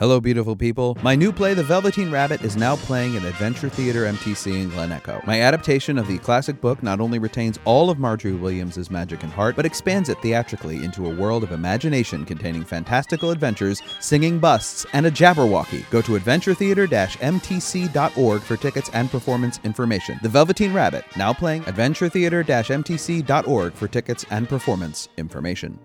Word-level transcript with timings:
Hello, 0.00 0.18
beautiful 0.18 0.56
people. 0.56 0.96
My 1.02 1.14
new 1.14 1.30
play, 1.30 1.52
The 1.52 1.62
Velveteen 1.62 2.10
Rabbit, 2.10 2.40
is 2.40 2.56
now 2.56 2.76
playing 2.76 3.18
at 3.18 3.24
Adventure 3.24 3.68
Theater 3.68 4.06
MTC 4.06 4.62
in 4.62 4.70
Glen 4.70 4.92
Echo. 4.92 5.20
My 5.26 5.42
adaptation 5.42 5.98
of 5.98 6.08
the 6.08 6.16
classic 6.16 6.58
book 6.62 6.82
not 6.82 7.00
only 7.00 7.18
retains 7.18 7.58
all 7.66 7.90
of 7.90 7.98
Margery 7.98 8.32
Williams' 8.32 8.90
magic 8.90 9.22
and 9.22 9.30
heart, 9.30 9.56
but 9.56 9.66
expands 9.66 10.08
it 10.08 10.16
theatrically 10.22 10.82
into 10.82 11.04
a 11.04 11.14
world 11.14 11.42
of 11.42 11.52
imagination 11.52 12.24
containing 12.24 12.64
fantastical 12.64 13.30
adventures, 13.30 13.82
singing 14.00 14.38
busts, 14.38 14.86
and 14.94 15.04
a 15.04 15.10
Jabberwocky. 15.10 15.84
Go 15.90 16.00
to 16.00 16.12
adventuretheater-mtc.org 16.12 18.40
for 18.40 18.56
tickets 18.56 18.90
and 18.94 19.10
performance 19.10 19.60
information. 19.64 20.18
The 20.22 20.30
Velveteen 20.30 20.72
Rabbit, 20.72 21.04
now 21.14 21.34
playing 21.34 21.64
adventuretheater-mtc.org 21.64 23.72
for 23.74 23.86
tickets 23.86 24.24
and 24.30 24.48
performance 24.48 25.10
information. 25.18 25.78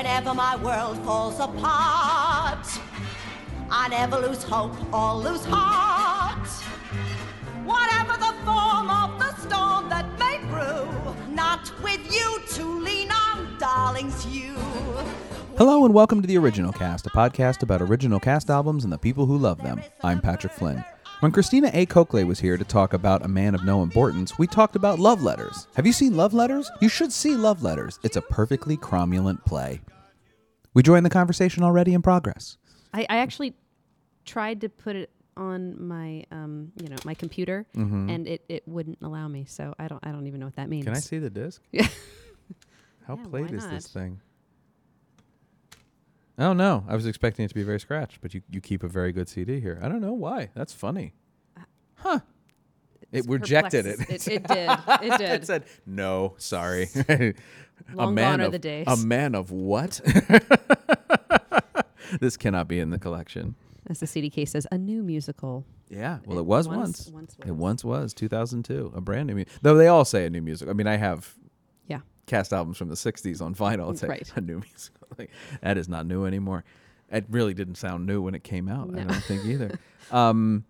Whenever 0.00 0.32
my 0.32 0.56
world 0.56 0.96
falls 1.04 1.38
apart, 1.40 2.66
I 3.70 3.86
never 3.90 4.16
lose 4.16 4.42
hope 4.42 4.72
or 4.94 5.16
lose 5.16 5.44
heart. 5.44 6.48
Whatever 7.66 8.14
the 8.16 8.32
form 8.46 8.88
of 8.88 9.18
the 9.18 9.36
storm 9.42 9.90
that 9.90 10.06
may 10.18 10.38
brew, 10.48 10.88
not 11.28 11.70
with 11.82 12.00
you 12.10 12.40
to 12.48 12.80
lean 12.80 13.10
on, 13.12 13.58
darlings, 13.58 14.24
you. 14.24 14.54
Hello 15.58 15.84
and 15.84 15.92
welcome 15.92 16.22
to 16.22 16.26
the 16.26 16.38
Original 16.38 16.72
Cast, 16.72 17.06
a 17.06 17.10
podcast 17.10 17.62
about 17.62 17.82
original 17.82 18.18
cast 18.18 18.48
albums 18.48 18.84
and 18.84 18.92
the 18.94 18.96
people 18.96 19.26
who 19.26 19.36
love 19.36 19.62
them. 19.62 19.82
I'm 20.02 20.22
Patrick 20.22 20.54
Flynn. 20.54 20.82
When 21.20 21.32
Christina 21.32 21.70
A. 21.74 21.84
Coakley 21.84 22.24
was 22.24 22.40
here 22.40 22.56
to 22.56 22.64
talk 22.64 22.94
about 22.94 23.24
A 23.24 23.28
Man 23.28 23.54
of 23.54 23.62
No 23.64 23.82
Importance, 23.82 24.38
we 24.38 24.46
talked 24.46 24.74
about 24.74 24.98
love 24.98 25.22
letters. 25.22 25.66
Have 25.74 25.86
you 25.86 25.92
seen 25.92 26.16
Love 26.16 26.32
Letters? 26.32 26.70
You 26.80 26.88
should 26.88 27.12
see 27.12 27.36
Love 27.36 27.62
Letters. 27.62 27.98
It's 28.02 28.16
a 28.16 28.22
perfectly 28.22 28.76
cromulent 28.78 29.44
play. 29.44 29.82
We 30.72 30.82
join 30.82 31.02
the 31.02 31.10
conversation 31.10 31.62
already 31.62 31.92
in 31.92 32.00
progress. 32.00 32.56
I, 32.94 33.02
I 33.10 33.18
actually 33.18 33.54
tried 34.24 34.62
to 34.62 34.68
put 34.70 34.96
it 34.96 35.10
on 35.36 35.80
my 35.86 36.24
um 36.32 36.70
you 36.82 36.88
know 36.88 36.96
my 37.04 37.14
computer 37.14 37.64
and 37.74 38.26
it, 38.26 38.44
it 38.48 38.66
wouldn't 38.66 38.98
allow 39.00 39.26
me 39.28 39.46
so 39.48 39.72
i 39.78 39.88
don't 39.88 40.04
i 40.04 40.10
don't 40.10 40.26
even 40.26 40.38
know 40.40 40.44
what 40.46 40.56
that 40.56 40.68
means 40.68 40.84
Can 40.84 40.92
I 40.94 40.98
see 40.98 41.18
the 41.18 41.30
disc? 41.30 41.62
Yeah. 41.72 41.86
How 43.06 43.16
Yeah, 43.16 43.24
played 43.30 43.52
is 43.52 43.66
this 43.68 43.94
not? 43.94 44.02
thing? 44.02 44.20
Oh 46.38 46.52
no, 46.52 46.84
I 46.88 46.94
was 46.94 47.06
expecting 47.06 47.44
it 47.44 47.48
to 47.48 47.54
be 47.54 47.62
very 47.62 47.78
scratched, 47.80 48.20
but 48.20 48.34
you, 48.34 48.42
you 48.50 48.60
keep 48.60 48.82
a 48.82 48.88
very 48.88 49.12
good 49.12 49.28
CD 49.28 49.60
here. 49.60 49.78
I 49.82 49.88
don't 49.88 50.00
know 50.00 50.12
why. 50.14 50.50
That's 50.54 50.72
funny. 50.72 51.14
Huh. 52.00 52.20
It 53.12 53.26
rejected 53.28 53.86
it. 53.86 54.00
it, 54.08 54.28
it 54.28 54.42
did 54.46 54.68
it 54.68 55.18
did 55.18 55.30
it 55.30 55.46
said, 55.46 55.64
no, 55.86 56.34
sorry. 56.38 56.88
Long 57.94 58.10
a 58.10 58.12
man 58.12 58.32
gone 58.34 58.40
are 58.42 58.44
of, 58.46 58.52
the 58.52 58.58
days. 58.58 58.86
A 58.86 58.96
man 58.96 59.34
of 59.34 59.50
what? 59.50 60.00
this 62.20 62.36
cannot 62.36 62.68
be 62.68 62.78
in 62.78 62.90
the 62.90 62.98
collection. 62.98 63.54
as 63.88 64.00
the 64.00 64.06
cd 64.06 64.30
case 64.30 64.50
says 64.52 64.66
a 64.70 64.78
new 64.78 65.02
musical 65.02 65.64
Yeah, 65.88 66.18
well, 66.26 66.38
it, 66.38 66.42
It 66.42 66.46
was 66.46 66.68
once- 66.68 66.78
once. 66.78 67.08
once 67.10 67.36
It 67.46 67.52
once 67.52 67.84
was 67.84 68.14
2002, 68.14 68.92
a 68.94 69.00
brand 69.00 69.28
new. 69.28 69.34
Mu- 69.36 69.44
Though 69.62 69.76
they 69.76 69.88
all 69.88 70.04
say 70.04 70.26
a 70.26 70.30
new 70.30 70.42
musical. 70.42 70.70
I 70.70 70.74
mean, 70.74 70.86
I 70.86 70.96
have 70.96 71.34
yeah 71.88 72.00
cast 72.26 72.52
albums 72.52 72.76
from 72.76 72.88
the 72.88 72.94
60s 72.94 73.40
on 73.42 73.54
vinyl. 73.54 73.90
It's 73.92 74.02
Right. 74.02 74.30
a 74.36 74.40
new 74.40 74.60
musical. 74.60 75.08
Like, 75.18 75.30
that 75.62 75.76
is 75.76 75.88
not 75.88 76.06
new 76.06 76.26
anymore. 76.26 76.64
It 77.10 77.24
really 77.28 77.54
didn't 77.54 77.74
sound 77.74 78.06
new 78.06 78.22
when 78.22 78.36
it 78.36 78.44
came 78.44 78.68
out. 78.68 78.90
I 78.96 79.02
don't 79.02 79.24
think 79.24 79.44
either. 79.44 79.80
Um, 80.12 80.64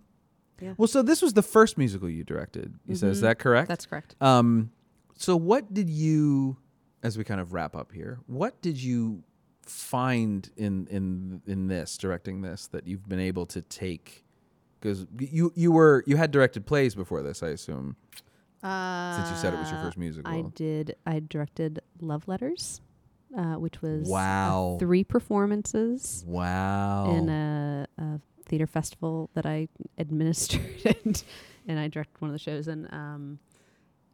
Yeah. 0.61 0.75
Well, 0.77 0.89
so 0.89 1.03
this 1.03 1.23
was 1.23 1.33
the 1.35 1.43
first 1.43 1.79
musical 1.79 2.09
you 2.09 2.25
directed. 2.25 2.75
You 2.87 2.95
said, 2.95 3.11
is 3.11 3.19
Mhm. 3.19 3.23
that 3.23 3.39
correct? 3.39 3.69
that's 3.69 3.87
correct 3.87 4.15
Um, 4.21 4.71
so 5.17 5.37
what 5.37 5.73
did 5.73 5.89
you, 5.91 6.57
as 7.03 7.17
we 7.19 7.25
kind 7.25 7.41
of 7.41 7.53
wrap 7.53 7.75
up 7.77 7.93
here, 7.93 8.19
what 8.27 8.61
did 8.63 8.83
you 8.83 9.23
find 9.63 10.51
in 10.57 10.87
in 10.91 11.43
in 11.47 11.69
this 11.69 11.97
directing 11.97 12.43
this 12.43 12.67
that 12.69 12.87
you've 12.87 13.09
been 13.09 13.21
able 13.21 13.47
to 13.47 13.63
take? 13.63 14.25
Because 14.81 15.07
you 15.19 15.53
you 15.55 15.71
were 15.73 16.03
you 16.07 16.17
had 16.17 16.31
directed 16.31 16.67
plays 16.67 16.95
before 16.95 17.23
this, 17.23 17.43
I 17.43 17.49
assume. 17.49 17.97
Since 18.63 19.31
you 19.31 19.37
said 19.37 19.55
it 19.55 19.59
was 19.59 19.71
your 19.71 19.81
first 19.81 19.97
musical. 19.97 20.31
Uh, 20.31 20.37
i 20.37 20.43
did 20.55 20.95
i 21.07 21.19
directed 21.21 21.81
love 22.01 22.29
letters 22.29 22.83
uh, 23.37 23.55
which 23.55 23.81
was 23.81 24.07
uh, 24.09 24.13
Wow. 24.13 24.77
three 24.81 25.05
performances 25.05 26.25
Wow. 26.27 27.15
in 27.17 27.29
a, 27.31 27.87
a 27.99 28.21
theater 28.51 28.67
festival 28.67 29.31
that 29.35 29.47
I 29.47 29.69
administered 29.97 30.61
and, 31.05 31.23
and 31.69 31.79
I 31.79 31.89
directed 31.89 32.21
one 32.21 32.31
of 32.31 32.35
the 32.35 32.39
shows 32.39 32.67
and 32.69 32.93
um 32.93 33.39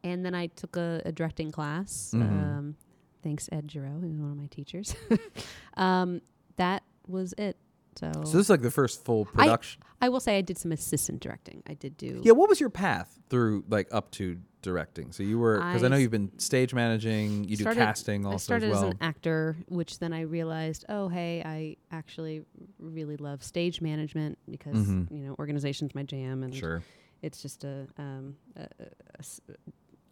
and 0.05 0.25
then 0.25 0.35
I 0.37 0.47
took 0.49 0.77
a, 0.77 1.03
a 1.05 1.11
directing 1.11 1.51
class. 1.51 2.13
Mhm. 2.15 2.23
Um, 2.23 2.77
thanks 3.25 3.49
Ed 3.51 3.69
Giroux, 3.73 3.99
who's 4.01 4.21
one 4.21 4.31
of 4.31 4.37
my 4.37 4.47
teachers. 4.47 4.95
um, 5.77 6.21
that 6.57 6.85
was 7.09 7.35
it. 7.39 7.57
So, 7.99 8.11
so 8.13 8.21
this 8.21 8.35
is 8.47 8.51
like 8.51 8.63
the 8.63 8.71
first 8.71 9.05
full 9.05 9.25
production. 9.25 9.83
I 10.01 10.09
will 10.11 10.21
say 10.21 10.37
I 10.37 10.43
did 10.43 10.59
some 10.59 10.73
assistant 10.73 11.21
directing. 11.21 11.63
I 11.67 11.75
did 11.75 11.97
do 11.97 12.21
yeah. 12.23 12.33
What 12.33 12.49
was 12.49 12.61
your 12.61 12.71
path 12.71 13.19
through 13.31 13.65
like 13.69 13.89
up 13.93 14.11
to 14.13 14.39
directing? 14.63 15.13
So 15.13 15.23
you 15.23 15.39
were 15.39 15.57
because 15.59 15.83
I, 15.83 15.87
I 15.87 15.89
know 15.89 15.97
you've 15.97 16.11
been 16.11 16.39
stage 16.39 16.75
managing. 16.75 17.45
You 17.45 17.57
do 17.57 17.65
casting 17.65 18.27
also 18.27 18.35
I 18.35 18.37
started 18.39 18.71
as 18.71 18.77
as, 18.77 18.83
well. 18.83 18.91
an 18.91 18.99
actor, 19.01 19.57
which 19.69 19.99
then 19.99 20.13
I 20.13 20.21
realized, 20.23 20.85
oh 20.89 21.09
hey, 21.09 21.43
I 21.45 21.77
actually 21.95 22.43
really 22.79 23.17
love 23.17 23.43
stage 23.43 23.81
management 23.81 24.39
because 24.51 24.77
Mhm. 24.77 25.11
you 25.11 25.25
know 25.27 25.35
organization's 25.39 25.95
my 25.95 26.03
jam 26.03 26.43
and 26.43 26.55
sure. 26.55 26.83
it's 27.23 27.41
just 27.41 27.65
a, 27.65 27.87
um, 27.99 28.37
a, 28.57 28.63
a- 28.63 29.47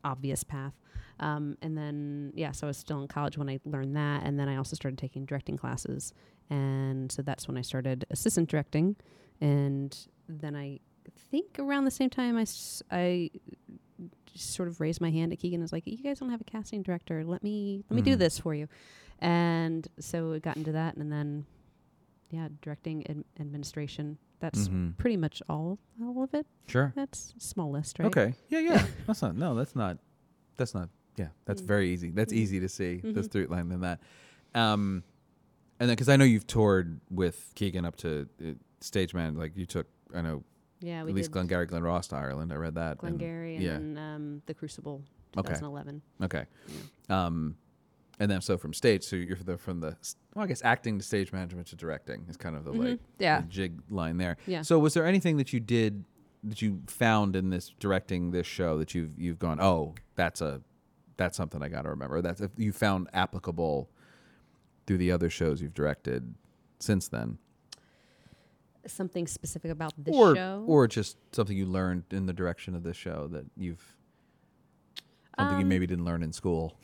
obvious 0.05 0.45
path. 0.45 0.75
Um, 1.21 1.57
and 1.63 1.77
then 1.79 2.33
yeah, 2.35 2.53
so 2.53 2.67
I 2.67 2.69
was 2.69 2.77
still 2.77 3.01
in 3.03 3.09
college 3.09 3.39
when 3.39 3.49
I 3.49 3.59
learned 3.65 3.97
that, 3.97 4.25
and 4.25 4.39
then 4.39 4.49
I 4.49 4.57
also 4.57 4.75
started 4.77 4.99
taking 4.99 5.25
directing 5.25 5.57
classes, 5.57 6.13
and 6.51 7.11
so 7.11 7.23
that's 7.23 7.47
when 7.49 7.57
I 7.57 7.63
started 7.63 8.05
assistant 8.11 8.49
directing, 8.49 8.97
and 9.41 9.97
then 10.29 10.55
I 10.57 10.81
think 11.31 11.59
around 11.59 11.85
the 11.85 11.91
same 11.91 12.11
time 12.11 12.37
I 12.37 12.43
s- 12.43 12.83
I 12.91 13.31
sort 14.35 14.69
of 14.69 14.81
raised 14.81 15.01
my 15.01 15.11
hand 15.11 15.33
at 15.33 15.39
Keegan 15.39 15.59
and 15.59 15.63
was 15.63 15.73
like, 15.73 15.87
"You 15.87 15.99
guys 15.99 16.19
don't 16.19 16.31
have 16.31 16.41
a 16.41 16.45
casting 16.45 16.83
director. 16.83 17.25
Let 17.25 17.45
me 17.45 17.85
let 17.89 17.95
me 17.97 18.03
do 18.03 18.17
Mhm. 18.17 18.19
this 18.19 18.39
for 18.41 18.53
you," 18.55 18.67
and 19.21 19.87
so 20.01 20.33
it 20.33 20.43
got 20.43 20.57
into 20.57 20.73
that, 20.73 20.97
and 20.97 21.13
then 21.13 21.47
yeah, 22.31 22.49
directing 22.63 23.07
and 23.07 23.25
administration. 23.39 24.19
That's 24.45 24.69
Mhm. 24.69 24.99
pretty 24.99 25.17
much 25.17 25.43
all 25.49 25.79
all 26.03 26.23
of 26.23 26.35
it. 26.35 26.47
Sure. 26.67 26.93
That's 26.95 27.33
small 27.39 27.71
list, 27.71 27.99
right? 27.99 28.07
Okay. 28.09 28.35
Yeah, 28.49 28.59
yeah. 28.59 28.87
that's 29.07 29.23
not. 29.23 29.35
No, 29.37 29.55
that's 29.55 29.75
not. 29.75 29.97
That's 30.59 30.75
not. 30.75 30.91
Yeah, 31.17 31.29
that's 31.47 31.63
Mm. 31.63 31.67
very 31.67 31.89
easy. 31.91 32.11
That's 32.11 32.31
Mhm. 32.33 32.37
easy 32.37 32.61
to 32.61 32.69
see. 32.69 32.97
This 33.01 33.27
Mhm. 33.27 33.31
through 33.31 33.47
line 33.47 33.69
than 33.71 33.81
that. 33.81 34.01
Um, 34.55 35.03
and 35.81 35.89
then 35.89 35.95
because 35.97 36.11
I 36.11 36.17
know 36.17 36.25
you've 36.27 36.47
toured 36.47 37.01
with 37.11 37.53
Keegan 37.55 37.87
up 37.87 37.97
to 38.05 38.29
uh, 38.45 38.53
stage 38.83 39.15
man. 39.15 39.35
Like 39.35 39.57
you 39.57 39.65
took, 39.65 39.87
I 40.13 40.21
know 40.21 40.45
Yeah, 40.81 41.05
we 41.05 41.11
at 41.13 41.17
least 41.17 41.31
Glengarry 41.31 41.65
Glen 41.65 41.83
Ross 41.83 42.09
to 42.09 42.17
Ireland. 42.17 42.53
I 42.53 42.57
read 42.57 42.75
that. 42.75 42.91
and- 42.91 42.99
Glengarry 43.19 43.57
and 43.57 43.97
yeah. 43.97 44.15
um, 44.15 44.43
the 44.45 44.53
Crucible, 44.53 45.03
Okay. 45.39 45.55
2011. 45.55 46.03
Okay. 46.21 46.45
Um, 47.09 47.57
and 48.21 48.31
then 48.31 48.41
so 48.41 48.57
from 48.59 48.73
stage, 48.73 49.03
so 49.05 49.17
you're 49.17 49.37
the, 49.37 49.57
from 49.59 49.81
the 49.81 49.97
well, 50.35 50.45
I 50.45 50.47
guess 50.49 50.63
acting 50.65 50.99
to 50.99 51.05
stage 51.05 51.33
management 51.33 51.67
to 51.69 51.77
directing 51.77 52.27
is 52.29 52.37
kind 52.37 52.57
of 52.57 52.65
the 52.65 52.73
like 52.73 52.89
Mhm. 52.89 52.99
Yeah. 53.19 53.41
the 53.41 53.47
jig 53.49 53.81
line 53.91 54.17
there. 54.19 54.37
Yeah. 54.47 54.63
So 54.63 54.79
was 54.79 54.95
there 54.95 55.05
anything 55.07 55.37
that 55.39 55.53
you 55.53 55.61
did 55.61 56.05
that 56.45 56.61
you 56.63 56.83
found 56.87 57.35
in 57.37 57.51
this 57.51 57.71
directing 57.81 58.31
this 58.31 58.47
show 58.47 58.79
that 58.79 58.95
you've 58.95 59.19
you've 59.19 59.39
gone, 59.39 59.61
oh, 59.61 59.95
that's 60.15 60.41
a 60.41 60.61
that's 61.17 61.37
something 61.37 61.63
I 61.63 61.69
got 61.69 61.83
to 61.83 61.91
remember. 61.91 62.21
That's 62.23 62.41
if 62.41 62.51
you 62.57 62.73
found 62.73 63.09
applicable 63.13 63.89
through 64.87 64.99
the 64.99 65.11
other 65.13 65.31
shows 65.31 65.63
you've 65.63 65.73
directed 65.75 66.35
since 66.81 67.09
then, 67.09 67.39
Something 68.87 69.27
specific 69.27 69.71
about 69.71 69.95
this 69.97 70.15
or 70.15 70.35
show. 70.37 70.63
or 70.67 70.87
just 70.87 71.17
something 71.33 71.57
you 71.57 71.65
learned 71.65 72.03
in 72.11 72.27
the 72.27 72.35
direction 72.35 72.75
of 72.75 72.83
this 72.83 72.97
show 72.99 73.29
that 73.29 73.47
you've 73.57 73.97
something 75.39 75.57
you 75.59 75.63
Um, 75.65 75.69
maybe 75.69 75.87
didn't 75.87 76.05
learn 76.05 76.23
in 76.23 76.33
school. 76.35 76.77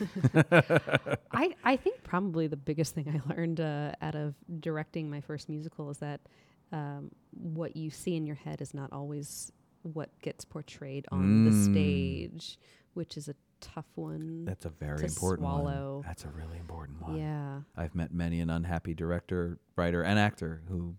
I, 1.32 1.54
I 1.64 1.76
think 1.76 2.02
probably 2.02 2.46
the 2.46 2.56
biggest 2.56 2.94
thing 2.94 3.08
I 3.08 3.32
learned 3.34 3.60
uh, 3.60 3.92
out 4.00 4.14
of 4.14 4.34
directing 4.60 5.10
my 5.10 5.20
first 5.20 5.48
musical 5.48 5.90
is 5.90 5.98
that 5.98 6.20
um, 6.72 7.10
what 7.32 7.76
you 7.76 7.90
see 7.90 8.16
in 8.16 8.26
your 8.26 8.36
head 8.36 8.60
is 8.60 8.74
not 8.74 8.92
always 8.92 9.52
what 9.82 10.10
gets 10.20 10.44
portrayed 10.44 11.06
on 11.10 11.44
the 11.44 11.50
Mm. 11.50 11.72
stage, 11.72 12.58
which 12.94 13.16
is 13.16 13.28
a 13.28 13.34
tough 13.60 13.86
one. 13.94 14.44
That's 14.44 14.64
a 14.66 14.70
very 14.70 14.98
to 15.00 15.04
important 15.06 15.40
swallow. 15.48 15.96
one. 15.96 16.04
That's 16.06 16.24
a 16.24 16.28
really 16.28 16.58
important 16.58 17.00
one. 17.02 17.16
yeah. 17.16 17.60
I've 17.76 17.94
met 17.94 18.12
many 18.12 18.40
an 18.40 18.50
unhappy 18.50 18.94
director, 18.94 19.58
writer, 19.76 20.02
and 20.02 20.18
actor 20.18 20.62
who 20.68 20.94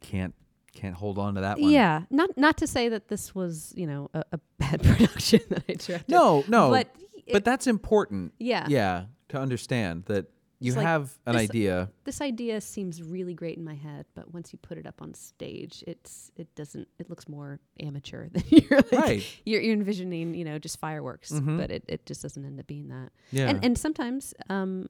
can't 0.00 0.34
can't 0.74 0.94
hold 0.94 1.18
on 1.18 1.34
to 1.34 1.40
that 1.40 1.58
one. 1.58 1.70
Yeah. 1.70 2.02
Not 2.10 2.36
not 2.36 2.56
to 2.58 2.66
say 2.66 2.88
that 2.90 3.08
this 3.08 3.34
was, 3.34 3.72
you 3.76 3.86
know, 3.86 4.10
a, 4.14 4.22
a 4.32 4.38
bad 4.58 4.82
production 4.84 5.40
that 5.48 5.64
I 5.68 5.72
directed. 5.74 6.08
No, 6.08 6.44
no. 6.48 6.70
But, 6.70 6.88
But, 7.32 7.44
that's 7.44 7.66
important. 7.66 8.32
yeah. 8.38 8.66
Yeah, 8.68 9.04
to 9.28 9.38
understand 9.40 10.04
that 10.06 10.26
you 10.60 10.72
like 10.74 10.84
have 10.86 11.16
an 11.26 11.34
this- 11.36 11.42
idea. 11.50 11.90
this 12.04 12.20
idea 12.20 12.60
seems 12.60 13.00
really 13.02 13.32
great 13.34 13.56
in 13.58 13.64
my 13.64 13.74
head, 13.74 14.06
but 14.14 14.32
once 14.34 14.52
you 14.52 14.58
put 14.60 14.76
it 14.76 14.86
up 14.86 15.00
on 15.00 15.14
stage, 15.14 15.84
it's 15.86 16.32
it 16.36 16.52
doesn't 16.56 16.88
it 16.98 17.08
looks 17.08 17.28
more 17.28 17.60
amateur 17.78 18.28
than 18.28 18.42
you're 18.48 18.80
like 18.80 18.92
Right. 18.92 19.26
you're, 19.46 19.60
you're 19.60 19.72
envisioning, 19.74 20.34
you 20.34 20.44
know, 20.44 20.58
just 20.58 20.80
fireworks, 20.80 21.30
Mhm. 21.30 21.58
but 21.58 21.70
it, 21.70 21.84
it 21.86 22.06
just 22.06 22.22
doesn't 22.22 22.44
end 22.44 22.58
up 22.58 22.66
being 22.66 22.88
that. 22.88 23.10
Yeah. 23.30 23.48
And 23.50 23.64
and 23.64 23.78
sometimes 23.78 24.34
um 24.50 24.88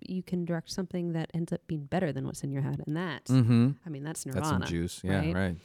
you 0.00 0.22
can 0.22 0.44
direct 0.44 0.70
something 0.70 1.12
that 1.14 1.28
ends 1.34 1.52
up 1.52 1.66
being 1.66 1.84
better 1.86 2.12
than 2.12 2.24
what's 2.24 2.44
in 2.44 2.52
your 2.52 2.62
head, 2.62 2.80
and 2.86 2.96
that 2.96 3.24
Mm-hmm. 3.24 3.70
I 3.84 3.88
mean 3.88 4.04
that's 4.04 4.24
nirvana. 4.24 4.44
That's 4.60 4.66
some 4.66 4.70
juice. 4.70 5.00
Yeah, 5.02 5.18
right? 5.18 5.34
right. 5.34 5.56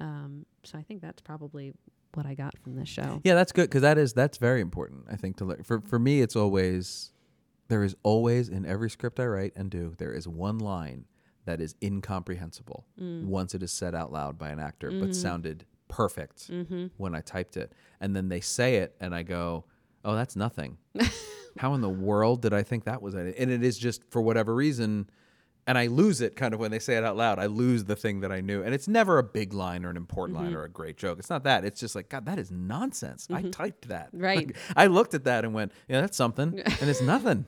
Um, 0.00 0.46
so 0.64 0.78
I 0.78 0.82
think 0.82 1.02
that's 1.02 1.20
probably 1.20 1.74
what 2.14 2.26
I 2.26 2.34
got 2.34 2.58
from 2.58 2.76
this 2.76 2.88
show. 2.88 3.20
Yeah, 3.24 3.34
that's 3.34 3.52
good 3.52 3.64
because 3.64 3.82
that 3.82 3.98
is 3.98 4.12
that's 4.12 4.38
very 4.38 4.60
important. 4.60 5.06
I 5.10 5.16
think 5.16 5.36
to 5.38 5.44
learn. 5.44 5.62
For 5.62 5.80
for 5.80 5.98
me, 5.98 6.20
it's 6.20 6.36
always 6.36 7.12
there 7.68 7.82
is 7.82 7.94
always 8.02 8.48
in 8.48 8.66
every 8.66 8.90
script 8.90 9.18
I 9.20 9.26
write 9.26 9.52
and 9.56 9.70
do 9.70 9.94
there 9.98 10.12
is 10.12 10.28
one 10.28 10.58
line 10.58 11.06
that 11.44 11.60
is 11.60 11.74
incomprehensible 11.82 12.86
Mm. 13.00 13.24
once 13.24 13.54
it 13.54 13.62
is 13.62 13.72
said 13.72 13.94
out 13.94 14.12
loud 14.12 14.38
by 14.38 14.50
an 14.50 14.60
actor, 14.60 14.90
but 14.90 15.10
Mhm. 15.10 15.14
sounded 15.14 15.64
perfect 15.88 16.48
Mm-hmm. 16.50 16.86
when 16.98 17.14
I 17.14 17.20
typed 17.20 17.56
it, 17.56 17.72
and 18.00 18.14
then 18.14 18.28
they 18.28 18.40
say 18.40 18.76
it, 18.76 18.94
and 19.00 19.14
I 19.14 19.22
go, 19.22 19.64
"Oh, 20.04 20.14
that's 20.14 20.36
nothing." 20.36 20.78
How 21.58 21.74
in 21.74 21.80
the 21.82 21.88
world 21.90 22.40
did 22.42 22.54
I 22.54 22.62
think 22.62 22.84
that 22.84 23.02
was 23.02 23.14
it? 23.14 23.34
And 23.38 23.50
it 23.50 23.62
is 23.62 23.76
just 23.78 24.02
for 24.10 24.22
whatever 24.22 24.54
reason. 24.54 25.08
And 25.66 25.78
I 25.78 25.86
lose 25.86 26.20
it 26.20 26.34
kind 26.34 26.54
of 26.54 26.58
when 26.60 26.72
they 26.72 26.80
say 26.80 26.96
it 26.96 27.04
out 27.04 27.16
loud. 27.16 27.38
I 27.38 27.46
lose 27.46 27.84
the 27.84 27.94
thing 27.94 28.20
that 28.22 28.32
I 28.32 28.40
knew. 28.40 28.62
And 28.64 28.74
it's 28.74 28.88
never 28.88 29.18
a 29.18 29.22
big 29.22 29.52
line 29.52 29.84
or 29.84 29.90
an 29.90 29.96
important 29.96 30.36
Mm-hmm. 30.36 30.46
line 30.48 30.54
or 30.56 30.64
a 30.64 30.68
great 30.68 30.96
joke. 30.96 31.20
It's 31.20 31.30
not 31.30 31.44
that. 31.44 31.64
It's 31.64 31.78
just 31.78 31.94
like, 31.94 32.08
God, 32.08 32.26
that 32.26 32.38
is 32.38 32.50
nonsense. 32.50 33.28
I 33.32 33.42
typed 33.42 33.86
that. 33.88 34.08
Right. 34.12 34.48
Like, 34.48 34.56
I 34.76 34.86
looked 34.88 35.14
at 35.14 35.22
that 35.24 35.44
and 35.44 35.54
went, 35.54 35.70
yeah, 35.88 36.00
that's 36.00 36.16
something. 36.16 36.58
and 36.80 36.90
it's 36.90 37.00
nothing. 37.00 37.46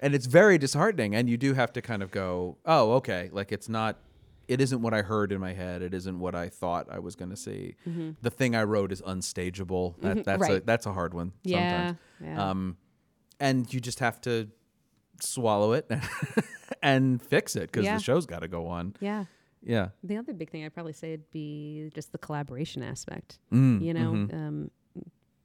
And 0.00 0.12
it's 0.14 0.26
very 0.26 0.58
disheartening. 0.58 1.14
And 1.14 1.30
you 1.30 1.36
do 1.36 1.54
have 1.54 1.72
to 1.74 1.82
kind 1.82 2.02
of 2.02 2.10
go, 2.10 2.56
oh, 2.66 2.94
okay. 2.94 3.30
Like 3.32 3.52
it's 3.52 3.68
not, 3.68 3.96
it 4.48 4.60
isn't 4.60 4.82
what 4.82 4.92
I 4.92 5.02
heard 5.02 5.30
in 5.30 5.40
my 5.40 5.52
head. 5.52 5.82
It 5.82 5.94
isn't 5.94 6.18
what 6.18 6.34
I 6.34 6.48
thought 6.48 6.88
I 6.90 6.98
was 6.98 7.14
going 7.14 7.30
to 7.30 7.36
see. 7.36 7.76
The 8.22 8.30
thing 8.30 8.56
I 8.56 8.64
wrote 8.64 8.90
is 8.90 9.02
unstageable. 9.06 9.94
That, 10.00 10.24
that's, 10.24 10.48
a, 10.48 10.50
Mm-hmm. 10.50 10.64
That's 10.66 10.86
a 10.86 10.92
hard 10.92 11.14
one 11.14 11.32
Yeah. 11.44 11.58
sometimes. 11.86 11.98
Yeah. 12.22 12.50
Um, 12.50 12.76
and 13.38 13.72
you 13.72 13.80
just 13.80 14.00
have 14.00 14.20
to 14.22 14.48
swallow 15.22 15.72
it 15.72 15.90
and 16.82 17.22
fix 17.22 17.56
it 17.56 17.72
because 17.72 17.84
Yeah. 17.84 17.96
the 17.96 18.02
show's 18.02 18.26
got 18.26 18.40
to 18.40 18.48
go 18.48 18.66
on. 18.66 18.94
yeah. 19.00 19.24
Yeah. 19.62 19.88
The 20.04 20.16
other 20.16 20.32
big 20.32 20.50
thing 20.50 20.64
I'd 20.64 20.74
probably 20.74 20.92
say 20.92 21.10
would 21.10 21.28
be 21.32 21.90
just 21.92 22.12
the 22.12 22.18
collaboration 22.18 22.84
aspect. 22.84 23.40
Mm, 23.52 23.82
you 23.82 23.94
know, 23.94 24.12
mhm. 24.12 24.32
um, 24.34 24.70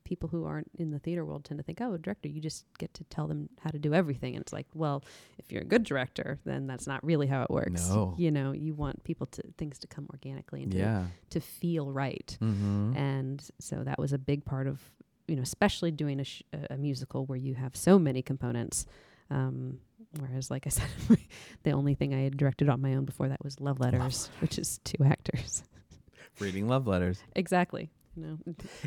people 0.03 0.27
who 0.29 0.45
aren't 0.45 0.69
in 0.77 0.91
the 0.91 0.99
theater 0.99 1.25
world 1.25 1.45
tend 1.45 1.57
to 1.57 1.63
think, 1.63 1.79
oh, 1.81 1.95
director, 1.97 2.27
you 2.27 2.39
just 2.41 2.65
get 2.77 2.93
to 2.93 3.03
tell 3.05 3.27
them 3.27 3.49
how 3.61 3.69
to 3.71 3.79
do 3.79 3.93
everything. 3.93 4.35
And 4.35 4.41
it's 4.43 4.53
like, 4.53 4.67
well, 4.75 5.03
if 5.39 5.51
you're 5.51 5.61
a 5.61 5.65
good 5.65 5.83
director, 5.83 6.37
then 6.43 6.67
that's 6.67 6.85
not 6.85 7.03
really 7.03 7.25
how 7.27 7.41
it 7.43 7.49
works. 7.49 7.89
No. 7.89 8.13
You 8.17 8.29
know, 8.29 8.51
you 8.51 8.75
want 8.75 9.03
people 9.05 9.25
to 9.27 9.41
things 9.57 9.79
to 9.79 9.87
come 9.87 10.07
organically 10.11 10.61
and 10.63 10.71
to, 10.73 10.77
yeah. 10.77 11.05
to 11.31 11.39
feel 11.39 11.91
right. 11.91 12.37
Mm-hmm. 12.41 12.95
And 12.97 13.43
so 13.59 13.83
that 13.85 13.97
was 13.97 14.11
a 14.13 14.19
big 14.19 14.43
part 14.45 14.67
of, 14.67 14.81
you 15.27 15.35
know, 15.35 15.41
especially 15.41 15.89
doing 15.91 16.19
a, 16.19 16.25
sh- 16.25 16.43
a 16.69 16.77
musical 16.77 17.25
where 17.25 17.39
you 17.39 17.55
have 17.55 17.75
so 17.75 17.97
many 17.97 18.21
components. 18.21 18.85
Um, 19.31 19.79
whereas, 20.19 20.51
like 20.51 20.67
I 20.67 20.69
said, 20.69 20.87
the 21.63 21.71
only 21.71 21.95
thing 21.95 22.13
I 22.13 22.21
had 22.21 22.35
directed 22.37 22.69
on 22.69 22.81
my 22.81 22.93
own 22.95 23.05
before 23.05 23.29
that 23.29 23.43
was 23.43 23.59
Love 23.59 23.79
Letters, 23.79 24.29
which 24.39 24.59
is 24.59 24.79
two 24.83 25.03
actors. 25.03 25.63
Reading 26.39 26.67
love 26.67 26.85
letters. 26.87 27.23
Exactly. 27.35 27.89
You 28.15 28.23
know, 28.23 28.37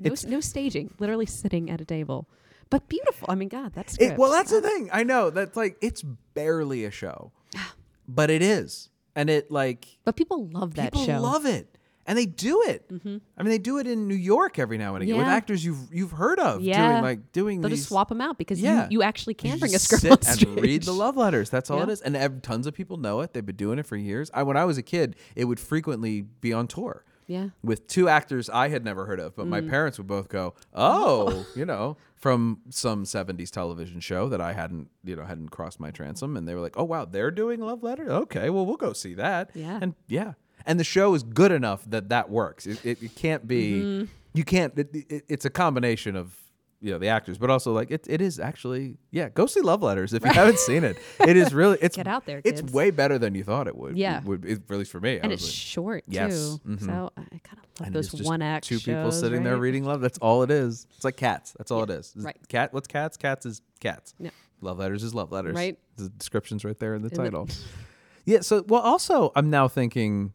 no, 0.02 0.12
s- 0.12 0.24
no 0.24 0.40
staging, 0.40 0.92
literally 0.98 1.26
sitting 1.26 1.70
at 1.70 1.80
a 1.80 1.84
table, 1.84 2.28
but 2.68 2.88
beautiful. 2.88 3.26
I 3.30 3.34
mean, 3.36 3.48
God, 3.48 3.72
that's 3.74 3.96
It, 3.98 4.18
well, 4.18 4.30
that's 4.30 4.50
the 4.50 4.60
thing. 4.60 4.90
I 4.92 5.02
know 5.02 5.30
that's 5.30 5.56
like 5.56 5.76
it's 5.80 6.02
barely 6.34 6.84
a 6.84 6.90
show, 6.90 7.32
but 8.08 8.28
it 8.30 8.42
is, 8.42 8.90
and 9.16 9.30
it 9.30 9.50
like 9.50 9.98
But 10.04 10.16
people 10.16 10.48
love 10.48 10.74
that 10.74 10.92
people 10.92 11.06
show. 11.06 11.20
love 11.20 11.46
it, 11.46 11.78
and 12.06 12.18
they 12.18 12.26
do 12.26 12.62
it. 12.66 12.88
Mhm. 12.90 13.20
I 13.36 13.42
mean, 13.42 13.50
they 13.50 13.58
do 13.58 13.78
it 13.78 13.86
in 13.86 14.06
New 14.08 14.14
York 14.14 14.58
every 14.58 14.78
now 14.78 14.94
and 14.94 15.02
again 15.02 15.16
with 15.16 15.26
actors 15.26 15.64
you've 15.64 15.92
you've 15.92 16.12
heard 16.12 16.38
of 16.38 16.62
Yeah. 16.62 16.90
doing 16.92 17.02
like 17.02 17.32
doing 17.32 17.60
They'll 17.60 17.70
these. 17.70 17.80
just 17.80 17.88
swap 17.88 18.08
them 18.08 18.20
out 18.20 18.38
because 18.38 18.60
Yeah. 18.60 18.84
you, 18.84 18.98
you 18.98 19.02
actually 19.02 19.34
can 19.34 19.54
you 19.54 19.58
bring 19.60 19.74
a 19.74 19.78
script 19.78 20.24
sit 20.24 20.46
on 20.46 20.54
and 20.54 20.62
read 20.62 20.82
the 20.84 20.92
love 20.92 21.16
letters. 21.16 21.50
That's 21.50 21.70
all 21.70 21.80
it 21.82 21.86
Yeah. 21.88 21.92
is, 21.92 22.00
and 22.02 22.42
tons 22.42 22.66
of 22.66 22.74
people 22.74 22.96
know 22.96 23.20
it. 23.20 23.32
They've 23.32 23.44
been 23.44 23.56
doing 23.56 23.78
it 23.78 23.86
for 23.86 23.96
years. 23.96 24.30
I 24.34 24.42
when 24.42 24.56
I 24.56 24.64
was 24.64 24.78
a 24.78 24.82
kid, 24.82 25.16
it 25.34 25.44
would 25.46 25.60
frequently 25.60 26.22
be 26.22 26.52
on 26.52 26.66
tour. 26.66 27.04
Yeah. 27.26 27.48
with 27.62 27.86
two 27.86 28.06
actors 28.06 28.50
I 28.50 28.68
had 28.68 28.84
never 28.84 29.06
heard 29.06 29.18
of, 29.18 29.34
but 29.34 29.46
Mm. 29.46 29.48
my 29.48 29.60
parents 29.62 29.96
would 29.96 30.06
both 30.06 30.28
go, 30.28 30.52
"Oh, 30.74 31.46
you 31.56 31.64
know, 31.64 31.96
from 32.16 32.60
some 32.68 33.06
'70s 33.06 33.50
television 33.50 34.00
show 34.00 34.28
that 34.28 34.42
I 34.42 34.52
hadn't, 34.52 34.90
you 35.02 35.16
know, 35.16 35.24
hadn't 35.24 35.48
crossed 35.48 35.80
my 35.80 35.90
transom," 35.90 36.36
and 36.36 36.46
they 36.46 36.54
were 36.54 36.60
like, 36.60 36.76
"Oh, 36.76 36.84
wow, 36.84 37.06
they're 37.06 37.30
doing 37.30 37.60
Love 37.60 37.82
Letter. 37.82 38.10
Okay, 38.10 38.50
well, 38.50 38.66
we'll 38.66 38.76
go 38.76 38.92
see 38.92 39.14
that." 39.14 39.50
Yeah. 39.54 39.78
and 39.80 39.94
yeah, 40.06 40.34
and 40.66 40.78
the 40.80 40.84
show 40.84 41.14
is 41.14 41.22
good 41.22 41.52
enough 41.52 41.84
that 41.90 42.08
that 42.08 42.30
works. 42.30 42.66
It, 42.66 42.84
it, 42.84 43.02
it 43.02 43.14
can't 43.14 43.46
be, 43.46 43.72
Mm-hmm. 43.82 44.04
you 44.34 44.44
can't. 44.44 44.78
It, 44.78 44.94
it, 44.94 45.24
it's 45.28 45.44
a 45.44 45.50
combination 45.50 46.16
of. 46.16 46.36
You 46.80 46.90
know 46.90 46.98
the 46.98 47.08
actors, 47.08 47.38
but 47.38 47.48
also 47.48 47.72
like 47.72 47.90
it. 47.90 48.04
It 48.10 48.20
is 48.20 48.38
actually 48.38 48.98
yeah. 49.10 49.30
Go 49.30 49.46
see 49.46 49.62
Love 49.62 49.82
Letters 49.82 50.12
if 50.12 50.22
you 50.22 50.30
haven't 50.30 50.58
seen 50.58 50.84
it. 50.84 50.98
It 51.18 51.34
is 51.34 51.54
really 51.54 51.78
it's 51.80 51.96
Get 51.96 52.06
out 52.06 52.26
there, 52.26 52.42
It's 52.44 52.60
way 52.60 52.90
better 52.90 53.16
than 53.18 53.34
you 53.34 53.42
thought 53.42 53.68
it 53.68 53.74
would. 53.74 53.96
Yeah. 53.96 54.20
would, 54.20 54.44
at 54.44 54.68
least 54.68 54.90
for 54.92 55.00
me. 55.00 55.18
And 55.18 55.30
was 55.32 55.40
it's 55.40 55.48
like- 55.48 55.54
short 55.54 56.04
Yes. 56.08 56.32
too. 56.32 56.60
Mhm. 56.68 56.84
So 56.84 57.10
I 57.16 57.22
kind 57.22 57.32
of 57.54 57.80
love 57.80 57.86
and 57.86 57.94
those 57.94 58.12
one 58.22 58.42
act 58.42 58.66
two 58.66 58.76
people 58.80 59.04
shows, 59.10 59.18
sitting 59.18 59.42
there 59.44 59.56
reading 59.56 59.84
love. 59.86 60.02
That's 60.02 60.18
all 60.18 60.42
it 60.42 60.50
is. 60.50 60.86
It's 60.96 61.06
like 61.06 61.16
cats. 61.16 61.54
That's 61.56 61.70
all 61.70 61.78
Yeah, 61.78 61.84
it 61.94 62.00
is. 62.00 62.12
Right. 62.18 62.36
Cat. 62.48 62.74
What's 62.74 62.88
cats? 62.88 63.16
Cats 63.16 63.46
is 63.46 63.62
cats. 63.80 64.12
Yeah. 64.18 64.28
Love 64.60 64.78
letters 64.78 65.02
is 65.04 65.14
love 65.14 65.32
letters. 65.32 65.54
Right. 65.54 65.78
The 65.96 66.10
description's 66.10 66.66
right 66.66 66.78
there 66.78 66.94
in 66.94 67.00
the 67.00 67.08
In 67.08 67.14
the- 67.14 67.22
title. 67.22 67.48
yeah. 68.26 68.40
So 68.40 68.62
well, 68.68 68.82
also 68.82 69.32
I'm 69.34 69.48
now 69.48 69.68
thinking 69.68 70.34